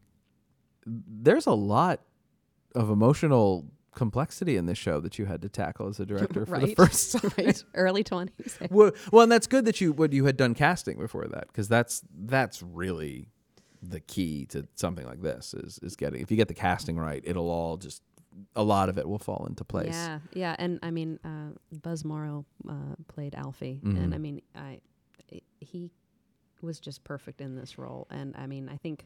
there's 0.86 1.46
a 1.46 1.52
lot 1.52 2.00
of 2.74 2.90
emotional 2.90 3.66
complexity 3.94 4.56
in 4.56 4.66
this 4.66 4.78
show 4.78 5.00
that 5.00 5.18
you 5.18 5.24
had 5.26 5.42
to 5.42 5.48
tackle 5.48 5.88
as 5.88 5.98
a 5.98 6.06
director 6.06 6.46
for 6.46 6.58
the 6.60 6.74
first 6.74 7.12
time. 7.20 7.32
right? 7.36 7.64
Early 7.74 8.04
twenties. 8.04 8.56
well, 8.70 8.92
well, 9.12 9.22
and 9.24 9.32
that's 9.32 9.46
good 9.46 9.64
that 9.64 9.80
you 9.80 9.92
what 9.92 10.12
you 10.12 10.24
had 10.26 10.36
done 10.36 10.54
casting 10.54 10.98
before 10.98 11.26
that 11.26 11.48
because 11.48 11.68
that's 11.68 12.02
that's 12.26 12.62
really 12.62 13.28
the 13.82 14.00
key 14.00 14.44
to 14.46 14.66
something 14.76 15.06
like 15.06 15.22
this 15.22 15.54
is 15.54 15.78
is 15.82 15.96
getting 15.96 16.20
if 16.22 16.30
you 16.30 16.36
get 16.36 16.48
the 16.48 16.54
casting 16.54 16.96
right, 16.98 17.22
it'll 17.26 17.50
all 17.50 17.76
just 17.76 18.02
a 18.54 18.62
lot 18.62 18.88
of 18.88 18.96
it 18.96 19.08
will 19.08 19.18
fall 19.18 19.44
into 19.48 19.64
place. 19.64 19.88
Yeah, 19.92 20.18
yeah, 20.34 20.56
and 20.58 20.78
I 20.84 20.92
mean, 20.92 21.18
uh, 21.24 21.58
Buzz 21.82 22.04
Mauro 22.04 22.44
uh, 22.68 22.94
played 23.08 23.34
Alfie, 23.34 23.80
Mhm. 23.82 24.02
and 24.04 24.14
I 24.14 24.18
mean, 24.18 24.40
i- 24.54 24.80
he 25.58 25.90
was 26.62 26.78
just 26.78 27.02
perfect 27.02 27.40
in 27.40 27.56
this 27.56 27.76
role, 27.76 28.06
and 28.08 28.36
I 28.36 28.46
mean, 28.46 28.68
I 28.68 28.76
think, 28.76 29.04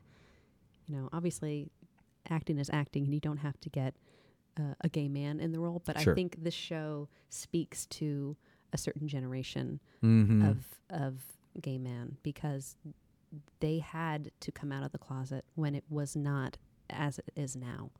you 0.86 0.96
know, 0.96 1.08
obviously, 1.12 1.68
acting 2.28 2.58
is 2.58 2.70
acting, 2.72 3.04
and 3.04 3.14
you 3.14 3.20
don't 3.20 3.38
have 3.38 3.58
to 3.60 3.68
get 3.70 3.94
uh, 4.58 4.74
a 4.82 4.88
gay 4.88 5.08
man 5.08 5.40
in 5.40 5.52
the 5.52 5.58
role, 5.60 5.82
but 5.84 5.98
Sure. 6.00 6.12
I 6.12 6.14
think 6.14 6.42
this 6.42 6.54
show 6.54 7.08
speaks 7.28 7.86
to 7.86 8.36
a 8.72 8.78
certain 8.78 9.08
generation 9.08 9.80
Mm-hmm. 10.02 10.42
of 10.44 10.64
of 10.90 11.14
gay 11.60 11.78
man 11.78 12.16
because 12.22 12.76
they 13.60 13.78
had 13.80 14.30
to 14.40 14.52
come 14.52 14.70
out 14.70 14.84
of 14.84 14.92
the 14.92 14.98
closet 14.98 15.44
when 15.54 15.74
it 15.74 15.84
was 15.88 16.14
not 16.14 16.56
as 16.90 17.18
it 17.18 17.30
is 17.34 17.56
now. 17.56 17.90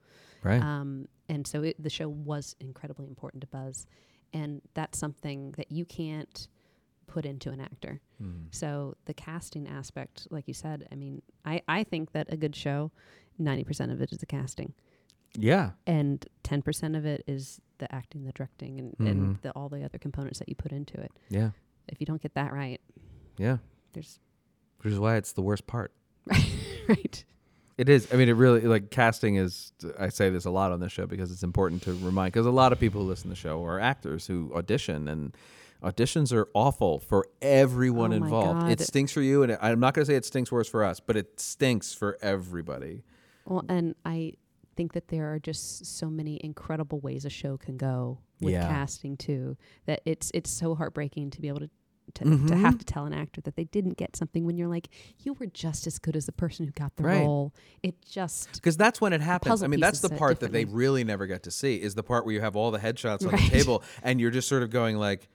right. 0.43 0.61
Um, 0.63 1.09
and 1.29 1.47
so 1.47 1.63
it, 1.63 1.83
the 1.83 1.91
show 1.91 2.09
was 2.09 2.55
incredibly 2.61 3.07
important 3.07 3.41
to 3.41 3.47
Buzz. 3.47 3.87
And 4.33 4.61
that's 4.75 4.99
something 4.99 5.53
that 5.57 5.73
you 5.73 5.85
can't 5.85 6.49
put 7.07 7.25
into 7.27 7.51
an 7.51 7.61
actor. 7.61 8.01
Mm. 8.23 8.47
So 8.51 8.95
the 9.07 9.15
casting 9.15 9.69
aspect, 9.69 10.27
like 10.31 10.49
you 10.49 10.55
said, 10.55 10.87
I 10.91 10.95
mean, 10.95 11.23
I, 11.45 11.63
I 11.69 11.85
think 11.85 12.13
that 12.13 12.27
a 12.33 12.37
good 12.37 12.55
show, 12.57 12.91
90% 13.41 13.93
of 13.93 14.01
it 14.01 14.13
is 14.13 14.19
the 14.19 14.27
casting. 14.27 14.75
Yeah. 15.37 15.71
And 15.87 16.25
10% 16.45 16.97
of 16.97 17.05
it 17.05 17.25
is 17.27 17.61
the 17.79 17.93
acting, 17.95 18.25
the 18.25 18.33
directing, 18.33 18.79
and, 18.79 18.97
Mhm. 18.99 19.11
and 19.11 19.37
the, 19.43 19.51
all 19.53 19.69
the 19.69 19.83
other 19.85 19.99
components 19.99 20.39
that 20.39 20.49
you 20.49 20.55
put 20.55 20.71
into 20.73 21.01
it. 21.01 21.11
Yeah. 21.29 21.51
If 21.89 22.01
you 22.01 22.07
don't 22.07 22.23
get 22.23 22.35
that 22.35 22.53
right, 22.53 22.81
Yeah. 23.39 23.59
there's, 23.93 24.21
Which 24.83 24.93
is 24.93 24.99
why 25.01 25.17
it's 25.17 25.33
the 25.33 25.43
worst 25.43 25.67
part. 25.67 25.93
right. 26.89 27.25
It 27.77 27.89
is. 27.89 28.13
I 28.13 28.17
mean, 28.17 28.29
it 28.29 28.35
really 28.37 28.61
like 28.61 28.91
casting 28.91 29.35
is. 29.35 29.73
I 29.99 30.09
say 30.09 30.31
this 30.31 30.45
a 30.45 30.51
lot 30.51 30.71
on 30.71 30.79
this 30.79 30.93
show 30.93 31.07
because 31.07 31.33
it's 31.33 31.43
important 31.43 31.83
to 31.83 31.93
remind. 31.95 32.33
Because 32.33 32.47
a 32.47 32.51
lot 32.53 32.73
of 32.73 32.79
people 32.79 33.03
who 33.03 33.09
listen 33.09 33.25
to 33.25 33.29
the 33.31 33.35
show 33.35 33.65
are 33.65 33.81
actors 33.81 34.29
who 34.29 34.53
audition, 34.55 35.09
and 35.09 35.37
auditions 35.85 36.33
are 36.33 36.49
awful 36.55 36.99
for 36.99 37.27
everyone 37.43 38.13
Oh 38.13 38.17
involved. 38.17 38.69
It 38.69 38.81
stinks 38.81 39.13
for 39.13 39.21
you, 39.23 39.43
and 39.43 39.53
it, 39.53 39.59
I'm 39.63 39.81
not 39.81 39.95
going 39.95 40.05
to 40.05 40.11
say 40.13 40.17
it 40.17 40.25
stinks 40.25 40.51
worse 40.51 40.69
for 40.69 40.83
us, 40.85 41.01
but 41.01 41.17
it 41.17 41.39
stinks 41.39 41.93
for 41.95 42.19
everybody. 42.23 43.03
Well, 43.47 43.65
and 43.69 43.95
I 44.05 44.35
think 44.77 44.95
that 44.95 45.09
there 45.09 45.33
are 45.33 45.39
just 45.39 45.85
so 45.87 46.09
many 46.11 46.41
incredible 46.43 46.99
ways 47.01 47.25
a 47.25 47.31
show 47.31 47.57
can 47.57 47.77
go 47.77 48.19
with 48.41 48.53
Yeah. 48.55 48.69
casting 48.69 49.17
too. 49.17 49.57
That 49.87 50.01
it's 50.05 50.31
it's 50.35 50.51
so 50.51 50.75
heartbreaking 50.75 51.31
to 51.31 51.41
be 51.41 51.49
able 51.49 51.61
to 51.61 51.71
to, 52.15 52.25
to 52.25 52.31
Mhm. 52.31 52.59
have 52.61 52.77
to 52.79 52.85
tell 52.85 53.07
an 53.07 53.15
actor 53.15 53.41
that 53.41 53.57
they 53.57 53.65
didn't 53.65 53.97
get 53.97 54.15
something 54.15 54.45
when 54.45 54.59
you're 54.59 54.69
like 54.69 54.89
you 55.21 55.33
were 55.33 55.47
just 55.47 55.87
as 55.87 55.99
good 55.99 56.15
as 56.17 56.27
the 56.27 56.33
person 56.33 56.67
who 56.67 56.73
got 56.73 56.95
the 56.97 57.03
Right. 57.03 57.25
role. 57.25 57.55
It 57.83 57.95
just 58.03 58.53
Because 58.53 58.77
that's 58.77 59.01
when 59.01 59.13
it 59.15 59.23
happens. 59.23 59.63
I 59.63 59.69
mean, 59.69 59.81
that's 59.81 60.01
the 60.01 60.11
part 60.11 60.41
that 60.41 60.53
they 60.53 60.65
really 60.67 61.03
never 61.03 61.27
get 61.27 61.43
to 61.45 61.51
see 61.51 61.77
is 61.81 61.95
the 61.95 62.03
part 62.03 62.27
where 62.27 62.35
you 62.35 62.43
have 62.43 62.57
all 62.57 62.71
the 62.71 62.79
headshots 62.79 63.23
on 63.27 63.33
Right. 63.33 63.41
the 63.51 63.57
table, 63.59 63.83
and 64.03 64.21
you're 64.21 64.31
just 64.31 64.49
sort 64.49 64.63
of 64.63 64.69
going 64.71 64.97
like, 64.99 65.29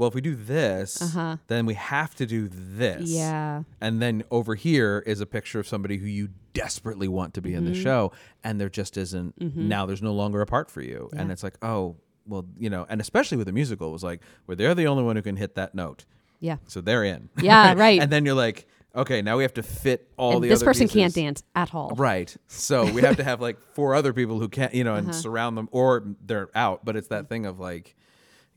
"Well, 0.00 0.08
if 0.08 0.14
we 0.14 0.20
do 0.22 0.34
this, 0.34 1.00
Uh-huh. 1.02 1.36
then 1.48 1.66
we 1.66 1.74
have 1.74 2.14
to 2.16 2.26
do 2.26 2.48
this." 2.50 3.08
yeah 3.10 3.62
And 3.80 4.00
then 4.02 4.24
over 4.30 4.54
here 4.54 5.04
is 5.06 5.20
a 5.20 5.26
picture 5.26 5.60
of 5.60 5.68
somebody 5.68 5.98
who 5.98 6.06
you 6.06 6.30
desperately 6.54 7.06
want 7.06 7.34
to 7.34 7.42
be 7.42 7.54
in 7.54 7.64
the 7.66 7.70
Mhm. 7.72 7.82
show, 7.82 8.12
and 8.42 8.60
there 8.60 8.68
just 8.70 8.96
isn't. 8.96 9.38
Mhm. 9.38 9.54
Now 9.56 9.86
there's 9.86 10.02
no 10.02 10.12
longer 10.12 10.40
a 10.40 10.46
part 10.46 10.70
for 10.70 10.80
you, 10.82 11.10
and 11.12 11.30
it's 11.30 11.42
like, 11.44 11.56
oh, 11.62 11.96
well, 12.26 12.46
you 12.58 12.70
know, 12.70 12.86
and 12.88 13.00
especially 13.00 13.36
with 13.38 13.48
a 13.48 13.52
musical, 13.52 13.88
it 13.88 13.92
was 13.92 14.02
like, 14.02 14.20
where 14.46 14.56
they're 14.56 14.74
the 14.74 14.86
only 14.86 15.02
one 15.02 15.16
who 15.16 15.22
can 15.22 15.36
hit 15.36 15.54
that 15.56 15.74
note. 15.74 16.04
Yeah. 16.40 16.56
So 16.66 16.80
they're 16.80 17.04
in. 17.04 17.28
Yeah, 17.42 17.74
right. 17.76 18.00
and 18.00 18.10
then 18.10 18.24
you're 18.24 18.34
like, 18.34 18.66
okay, 18.96 19.20
now 19.22 19.36
we 19.36 19.42
have 19.44 19.54
to 19.54 19.62
fit 19.62 20.08
all 20.16 20.34
and 20.36 20.44
the 20.44 20.48
this 20.48 20.58
other 20.60 20.66
person 20.66 20.88
can't 20.88 21.14
dance 21.14 21.42
at 21.54 21.74
all. 21.74 21.90
Right. 21.96 22.34
So 22.48 22.90
we 22.92 23.02
have 23.02 23.16
to 23.18 23.24
have 23.24 23.40
like 23.40 23.58
four 23.74 23.94
other 23.94 24.12
people 24.12 24.38
who 24.40 24.48
can't, 24.48 24.74
you 24.74 24.82
know, 24.84 24.94
and 24.96 25.08
Uh-huh. 25.10 25.20
surround 25.20 25.56
them 25.56 25.68
or 25.70 26.02
they're 26.26 26.48
out. 26.56 26.84
But 26.84 26.96
it's 26.96 27.08
that 27.08 27.28
thing 27.28 27.46
of 27.46 27.60
like, 27.60 27.94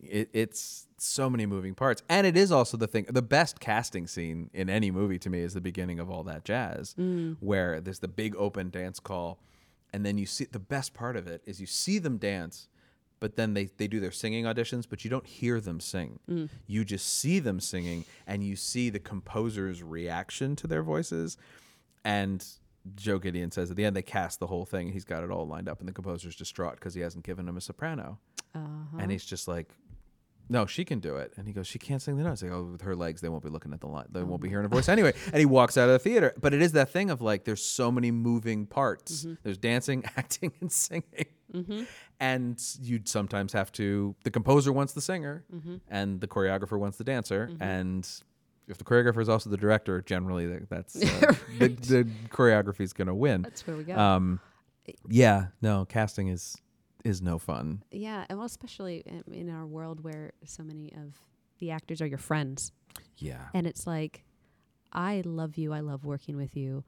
it, 0.02 0.30
it's 0.34 0.88
so 1.04 1.30
many 1.30 1.46
moving 1.46 1.76
parts. 1.76 2.02
And 2.10 2.26
it 2.26 2.36
is 2.38 2.52
also 2.52 2.78
the 2.78 2.88
thing, 2.88 3.06
the 3.10 3.22
best 3.22 3.60
casting 3.60 4.08
scene 4.08 4.50
in 4.54 4.70
any 4.70 4.92
movie 4.92 5.20
to 5.20 5.30
me 5.30 5.40
is 5.40 5.54
the 5.54 5.62
beginning 5.62 6.00
of 6.00 6.10
all 6.10 6.24
that 6.24 6.44
jazz, 6.46 6.96
Mm. 6.98 7.38
where 7.40 7.80
there's 7.82 8.00
the 8.00 8.08
big 8.08 8.36
open 8.36 8.70
dance 8.70 9.00
call. 9.00 9.40
And 9.92 10.06
then 10.06 10.18
you 10.18 10.26
see 10.26 10.46
the 10.46 10.60
best 10.60 10.94
part 10.94 11.16
of 11.16 11.28
it 11.28 11.42
is 11.46 11.62
you 11.62 11.68
see 11.68 12.00
them 12.00 12.18
dance, 12.18 12.68
but 13.20 13.36
then 13.36 13.54
they, 13.54 13.66
they 13.78 13.88
do 13.88 14.00
their 14.00 14.12
singing 14.12 14.46
auditions, 14.46 14.86
but 14.90 15.04
you 15.04 15.10
don't 15.10 15.26
hear 15.28 15.62
them 15.62 15.80
sing. 15.80 16.20
Mm. 16.30 16.50
You 16.68 16.84
just 16.84 17.08
see 17.08 17.40
them 17.40 17.60
singing 17.60 18.06
and 18.26 18.44
you 18.44 18.56
see 18.56 18.90
the 18.90 19.00
composer's 19.00 19.84
reaction 19.84 20.56
to 20.58 20.68
their 20.68 20.84
voices. 20.84 21.38
And 22.04 22.46
Joe 22.96 23.20
Gideon 23.20 23.52
says 23.52 23.72
at 23.72 23.78
the 23.78 23.86
end 23.86 23.96
they 23.96 24.02
cast 24.02 24.40
the 24.40 24.48
whole 24.48 24.66
thing. 24.66 24.88
and 24.88 24.94
He's 24.94 25.06
got 25.06 25.24
it 25.24 25.32
all 25.32 25.48
lined 25.48 25.70
up, 25.70 25.80
and 25.80 25.88
the 25.88 25.94
composer's 25.94 26.36
distraught 26.36 26.76
because 26.76 26.94
he 26.94 27.02
hasn't 27.02 27.24
given 27.24 27.48
him 27.48 27.56
a 27.58 27.62
soprano. 27.62 28.20
Uh-huh. 28.56 28.98
And 29.00 29.10
he's 29.12 29.26
just 29.26 29.48
like, 29.48 29.70
"No, 30.50 30.66
she 30.66 30.86
can 30.86 31.00
do 31.00 31.16
it." 31.18 31.34
And 31.38 31.48
he 31.48 31.54
goes, 31.54 31.68
"She 31.68 31.80
can't 31.80 32.02
sing 32.02 32.18
the 32.18 32.24
notes." 32.24 32.42
Like, 32.42 32.52
"Oh, 32.52 32.64
with 32.74 32.82
her 32.82 32.96
legs, 32.96 33.22
they 33.22 33.30
won't 33.30 33.44
be 33.44 33.50
looking 33.50 33.74
at 33.74 33.82
the 33.82 33.88
line. 33.88 34.06
They 34.12 34.24
won't 34.24 34.42
be 34.42 34.50
hearing 34.50 34.64
her 34.64 34.70
voice 34.70 34.90
anyway." 34.90 35.14
And 35.28 35.38
he 35.38 35.46
walks 35.46 35.78
out 35.78 35.90
of 35.90 35.94
the 35.94 36.00
theater. 36.00 36.34
But 36.40 36.54
it 36.54 36.62
is 36.62 36.72
that 36.74 36.90
thing 36.90 37.10
of 37.10 37.22
like, 37.22 37.46
there's 37.46 37.64
so 37.64 37.92
many 37.92 38.12
moving 38.12 38.66
parts. 38.66 39.26
There's 39.44 39.58
dancing, 39.58 40.04
acting, 40.18 40.52
and 40.62 40.72
singing. 40.72 41.26
And 42.20 42.62
you'd 42.82 43.08
sometimes 43.08 43.54
have 43.54 43.72
to. 43.74 44.16
The 44.24 44.32
composer 44.32 44.72
wants 44.72 44.94
the 44.94 45.02
singer, 45.02 45.44
and 45.90 46.22
the 46.22 46.28
choreographer 46.28 46.80
wants 46.80 46.98
the 46.98 47.04
dancer, 47.04 47.50
and 47.60 48.08
if 48.68 48.78
the 48.78 48.84
choreographer 48.84 49.22
is 49.22 49.30
also 49.30 49.50
the 49.50 49.58
director, 49.58 50.02
generally 50.02 50.48
that's 50.70 50.96
uh, 50.96 51.34
the, 51.60 51.68
the 51.68 52.08
choreography 52.30 52.82
is 52.82 52.94
going 52.94 53.08
to 53.08 53.14
win. 53.16 53.42
That's 53.42 53.66
where 53.68 53.76
we 53.76 53.84
go. 53.84 53.98
Um, 53.98 54.40
yeah, 55.10 55.48
no, 55.62 55.86
casting 55.86 56.28
is 56.30 56.58
is 57.04 57.22
no 57.22 57.38
fun. 57.38 57.84
yeah, 57.92 58.26
and 58.30 58.38
well, 58.40 58.46
especially 58.46 59.04
in- 59.06 59.34
in 59.34 59.50
our 59.50 59.66
world 59.66 60.04
where 60.04 60.32
so 60.46 60.64
many 60.64 60.92
of 60.94 61.20
the 61.60 61.72
actors 61.72 62.02
are 62.02 62.08
your 62.08 62.18
friends, 62.18 62.72
Yeah, 63.18 63.48
and 63.54 63.66
it's 63.68 63.86
like, 63.88 64.24
I 64.92 65.22
love 65.26 65.58
you, 65.58 65.74
I 65.74 65.80
love 65.82 66.06
working 66.06 66.36
with 66.38 66.56
you, 66.56 66.84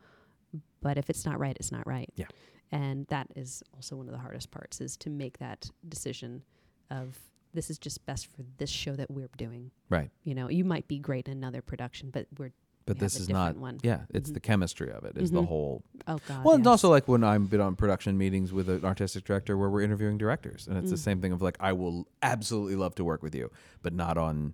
but 0.81 0.97
if 0.97 1.09
it's 1.09 1.25
not 1.25 1.39
right, 1.39 1.55
it's 1.59 1.71
not 1.71 1.85
right. 1.87 2.09
Yeah. 2.15 2.27
and 2.71 3.05
that 3.07 3.27
is 3.35 3.61
also 3.75 3.95
one 3.95 4.07
of 4.07 4.11
the 4.13 4.19
hardest 4.19 4.49
parts 4.51 4.81
is 4.81 4.97
to 4.97 5.09
make 5.09 5.37
that 5.37 5.69
decision 5.87 6.43
of 6.89 7.17
this 7.53 7.69
is 7.69 7.77
just 7.77 8.05
best 8.05 8.27
for 8.27 8.43
this 8.57 8.69
show 8.69 8.95
that 8.95 9.09
we're 9.09 9.29
doing. 9.37 9.71
right. 9.89 10.09
You 10.23 10.35
know, 10.35 10.49
you 10.49 10.65
might 10.65 10.87
be 10.87 10.97
great 10.99 11.27
in 11.27 11.33
another 11.37 11.61
production, 11.61 12.09
but 12.09 12.25
we're 12.37 12.51
But 12.87 12.99
this 12.99 13.19
is 13.19 13.29
not. 13.29 13.57
one. 13.57 13.79
Yeah, 13.81 14.01
it's 14.11 14.29
Mhm. 14.29 14.33
the 14.35 14.39
chemistry 14.39 14.91
of 14.91 15.03
it. 15.05 15.17
Is 15.17 15.31
the 15.31 15.41
Mhm. 15.41 15.47
whole. 15.47 15.83
oh 16.07 16.19
god. 16.27 16.45
Well, 16.45 16.53
and 16.55 16.63
yes. 16.63 16.69
also 16.69 16.89
like 16.89 17.07
when 17.07 17.23
I've 17.23 17.49
been 17.49 17.61
on 17.61 17.75
production 17.75 18.15
meetings 18.17 18.53
with 18.53 18.69
an 18.69 18.85
artistic 18.85 19.23
director 19.23 19.57
where 19.57 19.69
we're 19.71 19.81
interviewing 19.81 20.17
directors, 20.19 20.67
and 20.67 20.77
it's 20.77 20.91
the 20.91 20.95
Mm. 20.95 20.99
same 20.99 21.21
thing 21.21 21.31
of 21.31 21.41
like 21.41 21.57
I 21.59 21.73
will 21.73 22.07
absolutely 22.21 22.75
love 22.75 22.93
to 22.95 23.03
work 23.03 23.23
with 23.23 23.33
you, 23.33 23.49
but 23.81 23.91
not 23.93 24.17
on 24.19 24.53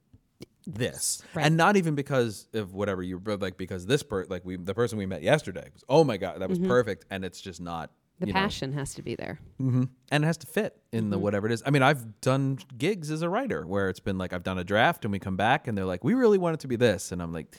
this, 0.65 1.23
Right. 1.33 1.45
and 1.45 1.57
not 1.57 1.75
even 1.75 1.95
because 1.95 2.47
of 2.53 2.73
whatever 2.73 3.01
you, 3.03 3.19
like 3.25 3.57
because 3.57 3.85
this 3.87 4.03
per 4.03 4.25
like 4.25 4.45
we 4.45 4.55
the 4.55 4.73
person 4.75 4.97
we 4.97 5.05
met 5.05 5.23
yesterday 5.23 5.67
was 5.73 5.83
oh 5.89 6.03
my 6.03 6.17
god 6.17 6.39
that 6.39 6.47
was 6.49 6.59
Mhm. 6.59 6.67
perfect, 6.67 7.05
and 7.09 7.25
it's 7.25 7.41
just 7.41 7.59
not 7.59 7.91
the 8.19 8.27
you 8.27 8.33
know, 8.33 8.39
passion 8.39 8.71
has 8.73 8.93
to 8.93 9.01
be 9.01 9.15
there. 9.15 9.39
hmm 9.57 9.85
And 10.11 10.23
it 10.23 10.27
has 10.27 10.37
to 10.37 10.47
fit 10.47 10.77
in 10.91 11.09
the 11.09 11.17
Mhm. 11.17 11.21
whatever 11.21 11.47
it 11.47 11.51
is. 11.53 11.63
I 11.65 11.71
mean, 11.71 11.81
I've 11.81 12.21
done 12.21 12.59
gigs 12.77 13.09
as 13.09 13.23
a 13.23 13.29
writer 13.29 13.65
where 13.65 13.89
it's 13.89 13.99
been 13.99 14.19
like 14.19 14.31
I've 14.31 14.43
done 14.43 14.59
a 14.59 14.63
draft 14.63 15.03
and 15.03 15.11
we 15.11 15.17
come 15.19 15.35
back 15.35 15.67
and 15.67 15.75
they're 15.75 15.85
like, 15.85 16.03
"We 16.03 16.13
really 16.13 16.37
want 16.37 16.53
it 16.53 16.59
to 16.61 16.67
be 16.67 16.75
this," 16.75 17.11
and 17.11 17.21
I'm 17.21 17.33
like, 17.33 17.57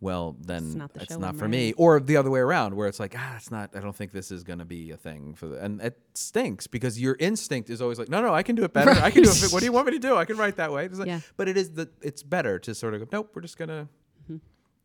"Well, 0.00 0.36
then 0.40 0.64
It's 0.66 0.74
not 0.74 0.92
the 0.94 1.02
it's 1.02 1.18
not 1.18 1.36
for 1.36 1.48
me." 1.48 1.72
Or 1.76 2.00
the 2.00 2.16
other 2.16 2.30
way 2.30 2.40
around, 2.40 2.74
where 2.74 2.86
it's 2.88 3.00
like, 3.00 3.14
"Ah, 3.16 3.36
it's 3.36 3.50
not. 3.50 3.74
I 3.76 3.80
don't 3.80 3.94
think 3.96 4.12
this 4.12 4.30
is 4.30 4.44
going 4.44 4.58
to 4.60 4.64
be 4.64 4.90
a 4.90 4.96
thing 4.96 5.34
for 5.34 5.48
the." 5.48 5.62
And 5.64 5.80
it 5.80 5.98
stinks 6.14 6.66
because 6.66 7.00
your 7.00 7.16
instinct 7.18 7.70
is 7.70 7.80
always 7.82 7.98
like, 7.98 8.08
"No, 8.08 8.20
no, 8.20 8.32
I 8.34 8.42
can 8.42 8.54
do 8.56 8.64
it 8.64 8.72
better. 8.72 8.90
I 8.90 9.10
can 9.10 9.22
do 9.22 9.30
it. 9.30 9.52
What 9.52 9.60
do 9.60 9.64
you 9.66 9.72
want 9.72 9.86
me 9.86 9.92
to 9.92 9.98
do? 9.98 10.16
I 10.16 10.24
can 10.24 10.36
write 10.36 10.56
that 10.56 10.72
way." 10.72 10.84
It's 10.86 10.98
like- 10.98 11.08
Yeah. 11.08 11.20
But 11.36 11.48
it 11.48 11.56
is 11.56 11.70
the. 11.72 11.88
It's 12.02 12.22
better 12.22 12.58
to 12.60 12.74
sort 12.74 12.94
of 12.94 13.00
go. 13.00 13.06
Nope, 13.12 13.30
we're 13.34 13.42
just 13.42 13.56
gonna. 13.58 13.88
Mhm. 14.30 14.40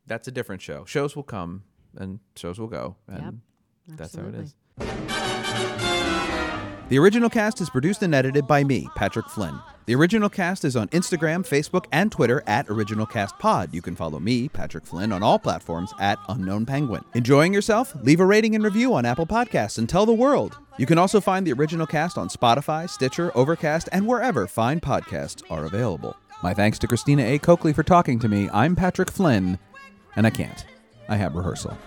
That's 0.07 0.27
a 0.27 0.31
different 0.31 0.61
show. 0.61 0.85
Shows 0.85 1.15
will 1.15 1.23
come 1.23 1.63
and 1.95 2.19
shows 2.35 2.59
will 2.59 2.67
go, 2.67 2.95
and 3.07 3.41
Yep, 3.87 3.97
that's 3.97 4.15
how 4.15 4.23
it 4.25 4.35
is. 4.35 4.55
The 6.89 6.99
original 6.99 7.29
cast 7.29 7.61
is 7.61 7.69
produced 7.69 8.03
and 8.03 8.13
edited 8.13 8.45
by 8.45 8.63
me, 8.63 8.87
Patrick 8.95 9.27
Flynn. 9.27 9.59
The 9.85 9.95
original 9.95 10.29
cast 10.29 10.63
is 10.63 10.77
on 10.77 10.87
Instagram, 10.89 11.45
Facebook, 11.45 11.87
and 11.91 12.09
Twitter 12.09 12.41
at 12.47 12.69
Original 12.69 13.05
Cast 13.05 13.37
Pod. 13.37 13.73
You 13.73 13.81
can 13.81 13.97
follow 13.97 14.17
me, 14.17 14.47
Patrick 14.47 14.85
Flynn, 14.85 15.11
on 15.11 15.21
all 15.21 15.37
platforms 15.37 15.93
at 15.99 16.17
Unknown 16.29 16.65
Penguin. 16.65 17.03
Enjoying 17.13 17.53
yourself? 17.53 17.93
Leave 18.01 18.21
a 18.21 18.25
rating 18.25 18.55
and 18.55 18.63
review 18.63 18.93
on 18.93 19.05
Apple 19.05 19.25
Podcasts 19.25 19.77
and 19.77 19.89
tell 19.89 20.05
the 20.05 20.13
world. 20.13 20.57
You 20.77 20.85
can 20.85 20.97
also 20.97 21.19
find 21.19 21.45
the 21.45 21.51
original 21.51 21.85
cast 21.85 22.17
on 22.17 22.29
Spotify, 22.29 22.89
Stitcher, 22.89 23.35
Overcast, 23.35 23.89
and 23.91 24.07
wherever 24.07 24.47
fine 24.47 24.79
podcasts 24.79 25.43
are 25.49 25.65
available. 25.65 26.15
My 26.41 26.53
thanks 26.53 26.79
to 26.79 26.87
Christina 26.87 27.23
A. 27.23 27.37
Coakley 27.37 27.73
for 27.73 27.83
talking 27.83 28.19
to 28.19 28.29
me. 28.29 28.49
I'm 28.53 28.77
Patrick 28.77 29.11
Flynn, 29.11 29.59
and 30.15 30.25
I 30.25 30.29
can't. 30.29 30.65
I 31.09 31.17
have 31.17 31.35
rehearsal. 31.35 31.77